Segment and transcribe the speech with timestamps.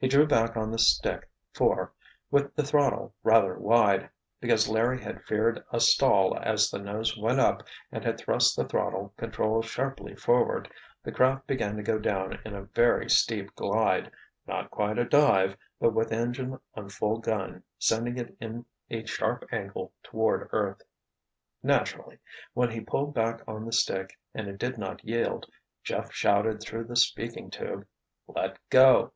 [0.00, 1.92] He drew back on the stick for,
[2.32, 7.62] with the throttle rather wide—because Larry had feared a stall as the nose went up
[7.92, 12.64] and had thrust the throttle control sharply forward—the craft began to go down in a
[12.64, 14.10] very steep glide,
[14.48, 19.44] not quite a dive, but with engine on full gun, sending it in a sharp
[19.52, 20.82] angle toward earth.
[21.62, 22.18] Naturally,
[22.52, 25.46] when he pulled back on the stick and it did not yield,
[25.84, 27.86] Jeff shouted through the speaking tube,
[28.26, 29.10] "Let go!"